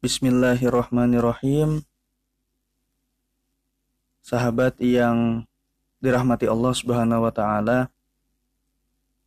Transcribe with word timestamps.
Bismillahirrahmanirrahim. 0.00 1.84
Sahabat 4.24 4.80
yang 4.80 5.44
dirahmati 6.00 6.48
Allah 6.48 6.72
Subhanahu 6.72 7.28
wa 7.28 7.32
taala. 7.36 7.92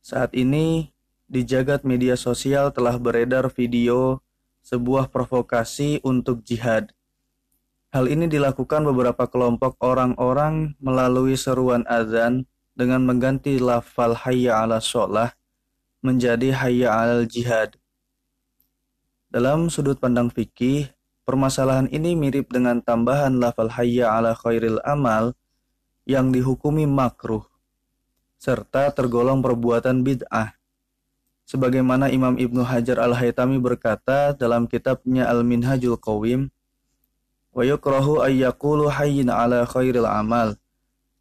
Saat 0.00 0.32
ini 0.32 0.88
di 1.28 1.44
jagat 1.44 1.84
media 1.84 2.16
sosial 2.16 2.72
telah 2.72 2.96
beredar 2.96 3.52
video 3.52 4.24
sebuah 4.64 5.12
provokasi 5.12 6.00
untuk 6.00 6.40
jihad. 6.40 6.88
Hal 7.92 8.08
ini 8.08 8.24
dilakukan 8.24 8.80
beberapa 8.88 9.28
kelompok 9.28 9.76
orang-orang 9.76 10.72
melalui 10.80 11.36
seruan 11.36 11.84
azan 11.84 12.48
dengan 12.72 13.04
mengganti 13.04 13.60
lafal 13.60 14.16
hayya 14.16 14.64
ala 14.64 14.80
sholah 14.80 15.36
menjadi 16.00 16.56
hayya 16.56 16.88
al 16.96 17.28
jihad. 17.28 17.76
Dalam 19.32 19.72
sudut 19.72 19.96
pandang 19.96 20.28
fikih, 20.28 20.92
permasalahan 21.24 21.88
ini 21.88 22.12
mirip 22.12 22.52
dengan 22.52 22.84
tambahan 22.84 23.32
lafal 23.40 23.72
hayya 23.72 24.12
ala 24.12 24.36
khairil 24.36 24.76
amal 24.84 25.32
yang 26.04 26.28
dihukumi 26.28 26.84
makruh, 26.84 27.40
serta 28.36 28.92
tergolong 28.92 29.40
perbuatan 29.40 30.04
bid'ah. 30.04 30.52
Sebagaimana 31.48 32.12
Imam 32.12 32.36
Ibnu 32.36 32.60
Hajar 32.60 33.00
al-Haytami 33.00 33.56
berkata 33.56 34.36
dalam 34.36 34.68
kitabnya 34.68 35.24
Al-Minhajul 35.32 35.96
Qawim, 35.96 36.52
wa 37.56 37.64
yukrahu 37.64 38.20
ayyakulu 38.20 38.92
hayyin 38.92 39.32
ala 39.32 39.64
khairil 39.64 40.04
amal, 40.04 40.60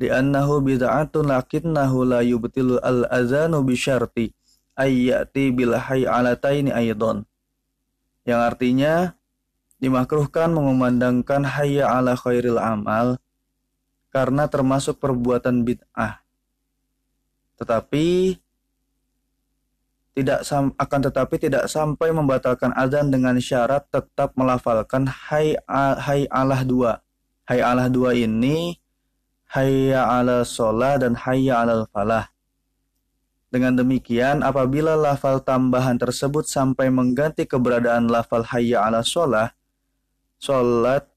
li'annahu 0.00 0.64
bid'atun 0.64 1.28
lakinnahu 1.28 2.08
la 2.08 2.24
yubtilu 2.24 2.80
al-azanu 2.80 3.60
bisyarti 3.60 4.32
ayyati 4.80 5.52
bil 5.52 5.76
hayy 5.76 6.08
alataini 6.08 6.72
aydon 6.72 7.28
yang 8.28 8.44
artinya 8.44 9.16
dimakruhkan 9.80 10.52
mengumandangkan 10.52 11.48
hayya 11.48 11.88
ala 11.88 12.12
khairil 12.12 12.60
amal 12.60 13.16
karena 14.12 14.44
termasuk 14.44 15.00
perbuatan 15.00 15.64
bid'ah. 15.64 16.20
Tetapi 17.56 18.36
tidak 20.12 20.42
akan 20.76 21.00
tetapi 21.08 21.34
tidak 21.40 21.70
sampai 21.70 22.10
membatalkan 22.12 22.74
azan 22.76 23.08
dengan 23.08 23.38
syarat 23.40 23.88
tetap 23.88 24.36
melafalkan 24.36 25.08
hay 25.08 25.56
hay 26.04 26.28
alah 26.28 26.66
dua. 26.68 27.00
Hay 27.48 27.64
alah 27.64 27.88
dua 27.88 28.12
ini 28.12 28.76
hayya 29.48 30.04
ala 30.04 30.44
sholah 30.44 31.00
dan 31.00 31.16
hayya 31.16 31.64
ala 31.64 31.88
falah. 31.88 32.28
Dengan 33.48 33.80
demikian, 33.80 34.44
apabila 34.44 34.92
lafal 34.92 35.40
tambahan 35.40 35.96
tersebut 35.96 36.44
sampai 36.44 36.92
mengganti 36.92 37.48
keberadaan 37.48 38.04
lafal 38.12 38.44
hayya 38.44 38.84
ala 38.84 39.00
sholah, 39.00 39.56
sholat, 40.36 41.08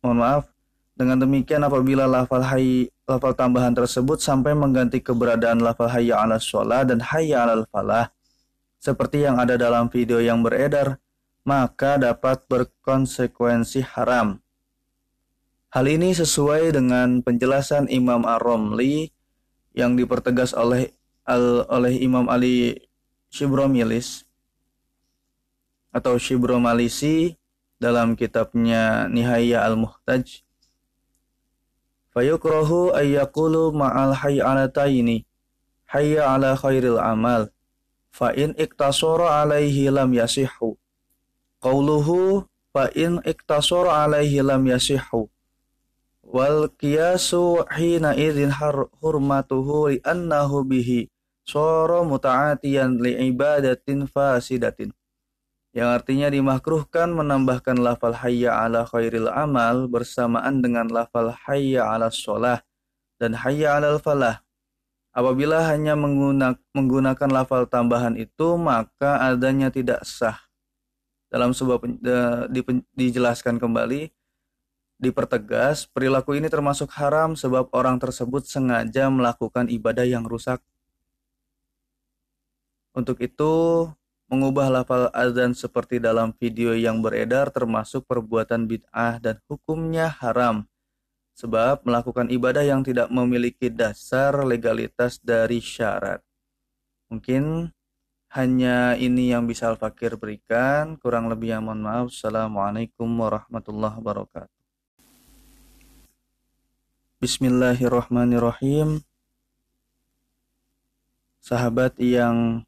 mohon 0.00 0.24
maaf, 0.24 0.44
dengan 0.96 1.20
demikian 1.20 1.60
apabila 1.64 2.08
lafal 2.08 2.40
hay, 2.40 2.88
lafal 3.04 3.36
tambahan 3.36 3.76
tersebut 3.76 4.24
sampai 4.24 4.56
mengganti 4.56 5.04
keberadaan 5.04 5.60
lafal 5.60 5.88
hayya 5.88 6.16
ala 6.16 6.40
sholah 6.40 6.88
dan 6.88 7.04
hayya 7.04 7.44
ala 7.44 7.68
falah, 7.68 8.08
seperti 8.80 9.28
yang 9.28 9.36
ada 9.36 9.60
dalam 9.60 9.92
video 9.92 10.16
yang 10.16 10.40
beredar, 10.40 10.96
maka 11.44 12.00
dapat 12.00 12.40
berkonsekuensi 12.48 13.84
haram. 13.92 14.40
Hal 15.76 15.86
ini 15.86 16.16
sesuai 16.16 16.72
dengan 16.72 17.20
penjelasan 17.20 17.92
Imam 17.92 18.24
Ar-Romli 18.24 19.19
yang 19.76 19.94
dipertegas 19.94 20.54
oleh 20.54 20.94
al, 21.26 21.66
oleh 21.70 21.98
Imam 22.02 22.26
Ali 22.26 22.78
Shibromilis 23.30 24.26
atau 25.90 26.18
Shibromalisi 26.18 27.34
dalam 27.80 28.14
kitabnya 28.14 29.08
Nihaya 29.08 29.64
Al-Muhtaj. 29.66 30.44
Fayukrahu 32.10 32.90
ayyakulu 32.90 33.70
ma'al 33.70 34.18
hay'alataini 34.18 35.30
hayya 35.90 36.34
ala 36.34 36.58
khairil 36.58 36.98
amal 36.98 37.50
fa 38.10 38.34
in 38.34 38.54
iktasara 38.58 39.42
alaihi 39.46 39.90
lam 39.90 40.10
yasihhu 40.10 40.74
qawluhu 41.62 42.46
fa 42.74 42.90
in 42.98 43.22
iktasara 43.22 44.06
alaihi 44.06 44.42
lam 44.42 44.66
yasihhu 44.66 45.30
wal 46.30 46.70
qiyasu 46.78 47.66
hina 47.74 48.14
idzin 48.14 48.54
hurmatuhu 49.02 49.90
li 49.90 49.98
annahu 50.06 50.62
bihi 50.62 51.10
soro 51.42 52.06
muta'atiyan 52.06 53.02
li 53.02 53.18
ibadatin 53.34 54.06
fasidatin 54.06 54.94
yang 55.70 55.94
artinya 55.94 56.26
dimakruhkan 56.26 57.14
menambahkan 57.14 57.78
lafal 57.78 58.14
hayya 58.14 58.58
ala 58.58 58.82
khairil 58.86 59.30
amal 59.30 59.86
bersamaan 59.86 60.58
dengan 60.58 60.90
lafal 60.90 61.30
hayya 61.46 61.86
ala 61.86 62.10
sholah 62.10 62.58
dan 63.22 63.38
hayya 63.38 63.78
ala 63.78 64.00
falah. 64.02 64.42
Apabila 65.14 65.62
hanya 65.70 65.94
menggunakan 66.74 67.28
lafal 67.30 67.66
tambahan 67.66 68.14
itu, 68.14 68.54
maka 68.58 69.18
adanya 69.18 69.70
tidak 69.70 70.06
sah. 70.06 70.38
Dalam 71.30 71.54
sebuah 71.54 71.82
dijelaskan 72.94 73.58
kembali, 73.62 74.10
Dipertegas, 75.00 75.88
perilaku 75.88 76.36
ini 76.36 76.52
termasuk 76.52 76.92
haram 77.00 77.32
sebab 77.32 77.72
orang 77.72 77.96
tersebut 77.96 78.44
sengaja 78.44 79.08
melakukan 79.08 79.72
ibadah 79.72 80.04
yang 80.04 80.28
rusak. 80.28 80.60
Untuk 82.92 83.16
itu, 83.24 83.88
mengubah 84.28 84.68
lafal 84.68 85.08
azan 85.16 85.56
seperti 85.56 86.04
dalam 86.04 86.36
video 86.36 86.76
yang 86.76 87.00
beredar 87.00 87.48
termasuk 87.48 88.04
perbuatan 88.04 88.68
bid'ah 88.68 89.16
dan 89.24 89.40
hukumnya 89.48 90.12
haram. 90.20 90.68
Sebab 91.32 91.88
melakukan 91.88 92.28
ibadah 92.28 92.60
yang 92.60 92.84
tidak 92.84 93.08
memiliki 93.08 93.72
dasar 93.72 94.36
legalitas 94.44 95.16
dari 95.16 95.64
syarat. 95.64 96.20
Mungkin 97.08 97.72
hanya 98.36 99.00
ini 99.00 99.32
yang 99.32 99.48
bisa 99.48 99.72
Al-Fakir 99.72 100.20
berikan. 100.20 101.00
Kurang 101.00 101.32
lebih 101.32 101.56
yang 101.56 101.64
mohon 101.64 101.80
maaf. 101.80 102.12
Assalamualaikum 102.12 103.08
warahmatullahi 103.08 103.96
wabarakatuh. 103.96 104.59
Bismillahirrahmanirrahim. 107.20 109.04
Sahabat 111.36 112.00
yang 112.00 112.64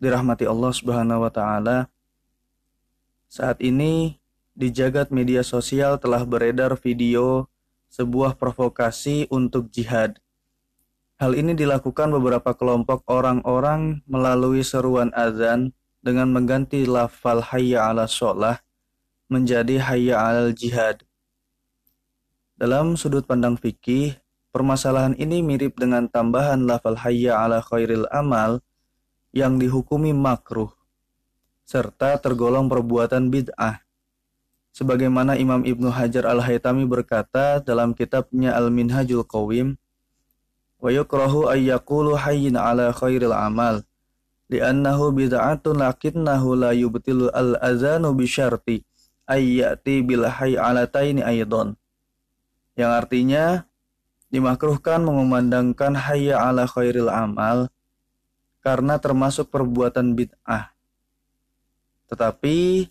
dirahmati 0.00 0.48
Allah 0.48 0.72
Subhanahu 0.72 1.20
wa 1.20 1.28
taala. 1.28 1.92
Saat 3.28 3.60
ini 3.60 4.16
di 4.56 4.72
jagat 4.72 5.12
media 5.12 5.44
sosial 5.44 6.00
telah 6.00 6.24
beredar 6.24 6.80
video 6.80 7.52
sebuah 7.92 8.40
provokasi 8.40 9.28
untuk 9.28 9.68
jihad. 9.68 10.16
Hal 11.20 11.36
ini 11.36 11.52
dilakukan 11.52 12.08
beberapa 12.08 12.56
kelompok 12.56 13.04
orang-orang 13.04 14.00
melalui 14.08 14.64
seruan 14.64 15.12
azan 15.12 15.76
dengan 16.00 16.32
mengganti 16.32 16.88
lafal 16.88 17.44
hayya 17.44 17.92
ala 17.92 18.08
sholah 18.08 18.64
menjadi 19.28 19.76
hayya 19.76 20.16
al 20.16 20.56
jihad. 20.56 21.04
Dalam 22.60 22.92
sudut 22.92 23.24
pandang 23.24 23.56
fikih, 23.56 24.20
permasalahan 24.52 25.16
ini 25.16 25.40
mirip 25.40 25.80
dengan 25.80 26.04
tambahan 26.04 26.60
lafal 26.68 26.92
hayya 26.92 27.40
ala 27.40 27.64
khairil 27.64 28.04
amal 28.12 28.60
yang 29.32 29.56
dihukumi 29.56 30.12
makruh, 30.12 30.68
serta 31.64 32.20
tergolong 32.20 32.68
perbuatan 32.68 33.32
bid'ah. 33.32 33.80
Sebagaimana 34.76 35.40
Imam 35.40 35.64
Ibnu 35.64 35.88
Hajar 35.88 36.28
al-Haytami 36.28 36.84
berkata 36.84 37.64
dalam 37.64 37.96
kitabnya 37.96 38.52
Al-Minhajul 38.52 39.24
Qawim, 39.24 39.80
wa 40.84 40.92
yukrahu 40.92 41.48
ayyakulu 41.48 42.12
hayyin 42.12 42.60
ala 42.60 42.92
khairil 42.92 43.32
amal, 43.32 43.88
li'annahu 44.52 45.16
bid'atun 45.16 45.80
lakinnahu 45.80 46.60
la 46.60 46.76
yubtilu 46.76 47.32
al-azanu 47.32 48.12
bisyarti 48.12 48.84
ayyati 49.24 50.04
bil 50.04 50.28
hayy 50.28 50.60
alataini 50.60 51.24
aydon 51.24 51.79
yang 52.78 52.90
artinya 52.94 53.66
dimakruhkan 54.30 55.02
mengumandangkan 55.02 55.98
hayya 55.98 56.38
ala 56.38 56.64
khairil 56.64 57.10
amal 57.10 57.66
karena 58.62 59.00
termasuk 59.00 59.50
perbuatan 59.50 60.14
bid'ah. 60.14 60.70
Tetapi 62.06 62.86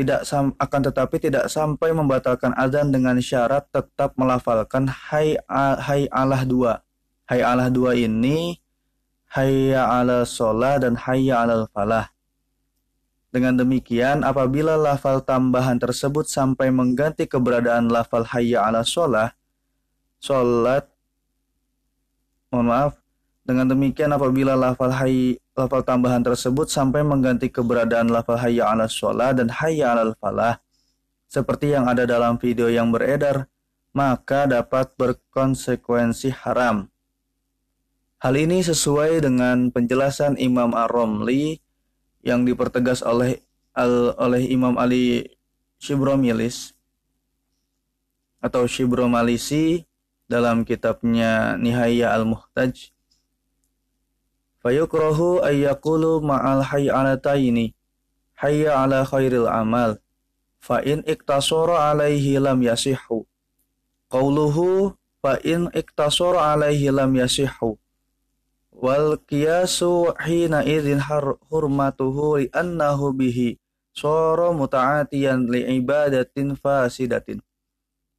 tidak 0.00 0.24
akan 0.56 0.80
tetapi 0.80 1.16
tidak 1.20 1.52
sampai 1.52 1.92
membatalkan 1.92 2.56
azan 2.56 2.88
dengan 2.88 3.20
syarat 3.20 3.68
tetap 3.68 4.16
melafalkan 4.16 4.88
hay 4.88 5.36
hay 5.84 6.08
alah 6.08 6.42
dua. 6.48 6.80
Hay 7.28 7.44
alah 7.44 7.68
dua 7.68 7.94
ini 7.94 8.56
hayya 9.30 9.86
ala 9.86 10.24
sholah 10.24 10.80
dan 10.80 10.96
hayya 10.96 11.44
ala 11.44 11.68
falah. 11.70 12.08
Dengan 13.30 13.54
demikian, 13.54 14.26
apabila 14.26 14.74
lafal 14.74 15.22
tambahan 15.22 15.78
tersebut 15.78 16.26
sampai 16.26 16.74
mengganti 16.74 17.30
keberadaan 17.30 17.86
lafal 17.86 18.26
hayya 18.26 18.66
ala 18.66 18.82
sholah, 18.82 19.30
sholat, 20.18 20.90
mohon 22.50 22.66
maaf, 22.66 22.92
dengan 23.46 23.70
demikian 23.70 24.10
apabila 24.10 24.58
lafal 24.58 24.90
hayy, 24.90 25.38
lafal 25.54 25.82
tambahan 25.82 26.22
tersebut 26.22 26.70
sampai 26.70 27.02
mengganti 27.02 27.50
keberadaan 27.50 28.06
lafal 28.06 28.38
hayya 28.38 28.70
'ala 28.70 28.86
sholat 28.86 29.38
dan 29.38 29.50
hayya 29.50 29.90
'alal 29.90 30.14
falah 30.22 30.62
seperti 31.30 31.74
yang 31.74 31.86
ada 31.86 32.06
dalam 32.06 32.38
video 32.42 32.66
yang 32.66 32.90
beredar, 32.90 33.46
maka 33.94 34.50
dapat 34.50 34.90
berkonsekuensi 34.98 36.34
haram. 36.42 36.90
Hal 38.20 38.34
ini 38.34 38.60
sesuai 38.60 39.22
dengan 39.24 39.70
penjelasan 39.70 40.36
Imam 40.36 40.74
Ar-Romli 40.74 41.56
yang 42.20 42.44
dipertegas 42.44 43.00
oleh 43.00 43.40
al, 43.72 44.12
oleh 44.20 44.44
Imam 44.48 44.76
Ali 44.76 45.24
Shibromilis 45.80 46.76
atau 48.40 48.68
Shibromalisi 48.68 49.84
dalam 50.28 50.62
kitabnya 50.62 51.56
Nihaya 51.56 52.14
Al-Muhtaj. 52.14 52.92
Fayukrahu 54.60 55.40
ayyakulu 55.40 56.20
ma'al 56.20 56.60
hay'alataini 56.60 57.72
hayya 58.36 58.84
ala 58.84 59.08
khairil 59.08 59.48
amal 59.48 59.96
fa 60.60 60.84
in 60.84 61.00
iktasara 61.08 61.92
alaihi 61.92 62.36
lam 62.36 62.60
yasihhu 62.60 63.24
qauluhu 64.12 64.92
fa 65.24 65.40
in 65.40 65.72
iktasara 65.72 66.52
alaihi 66.52 66.92
lam 66.92 67.16
yasihhu 67.16 67.79
wal 68.80 69.20
qiyasu 69.28 70.16
hina 70.24 70.64
idzin 70.64 71.04
hurmatuhu 71.52 72.40
li 72.40 72.46
annahu 72.50 73.12
bihi 73.12 73.60
sara 73.92 74.50
muta'atiyan 74.56 75.44
li 75.52 75.68
ibadatin 75.78 76.56
fasidatin 76.56 77.44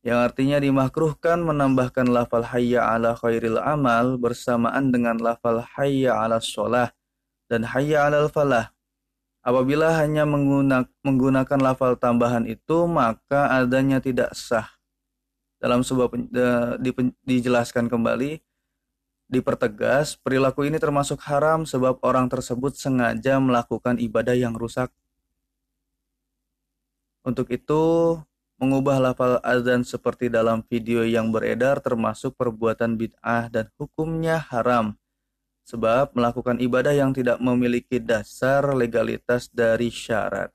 yang 0.01 0.17
artinya 0.21 0.57
dimakruhkan 0.57 1.41
menambahkan 1.45 2.09
lafal 2.09 2.45
hayya 2.45 2.85
ala 2.85 3.13
khairil 3.13 3.61
amal 3.61 4.17
bersamaan 4.17 4.89
dengan 4.89 5.17
lafal 5.21 5.61
hayya 5.77 6.17
ala 6.17 6.41
sholah 6.41 6.89
dan 7.45 7.67
hayya 7.67 8.09
ala 8.09 8.25
falah. 8.25 8.73
Apabila 9.43 9.93
hanya 9.97 10.25
menggunakan 11.01 11.59
lafal 11.61 11.97
tambahan 11.97 12.45
itu, 12.45 12.85
maka 12.85 13.49
adanya 13.49 13.97
tidak 13.97 14.33
sah. 14.37 14.69
Dalam 15.57 15.81
sebuah 15.85 16.13
dijelaskan 17.25 17.89
kembali, 17.89 18.41
dipertegas, 19.31 20.19
perilaku 20.19 20.67
ini 20.67 20.77
termasuk 20.77 21.23
haram 21.23 21.63
sebab 21.63 22.03
orang 22.03 22.27
tersebut 22.27 22.75
sengaja 22.75 23.39
melakukan 23.39 23.95
ibadah 23.97 24.35
yang 24.35 24.53
rusak. 24.53 24.91
Untuk 27.23 27.47
itu, 27.53 28.17
Mengubah 28.61 29.01
lafal 29.01 29.41
azan 29.41 29.81
seperti 29.81 30.29
dalam 30.29 30.61
video 30.61 31.01
yang 31.01 31.33
beredar 31.33 31.81
termasuk 31.81 32.37
perbuatan 32.37 32.93
bid'ah 32.93 33.49
dan 33.49 33.73
hukumnya 33.81 34.37
haram. 34.37 34.93
Sebab 35.65 36.13
melakukan 36.13 36.61
ibadah 36.61 36.93
yang 36.93 37.09
tidak 37.09 37.41
memiliki 37.41 37.97
dasar 37.97 38.61
legalitas 38.77 39.49
dari 39.49 39.89
syarat. 39.89 40.53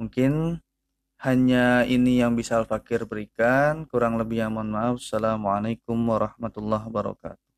Mungkin 0.00 0.64
hanya 1.20 1.84
ini 1.84 2.24
yang 2.24 2.32
bisa 2.40 2.56
Al-Fakir 2.56 3.04
berikan. 3.04 3.84
Kurang 3.84 4.16
lebih 4.16 4.40
yang 4.40 4.56
mohon 4.56 4.72
maaf. 4.72 4.96
Assalamualaikum 4.96 6.00
warahmatullahi 6.00 6.88
wabarakatuh. 6.88 7.49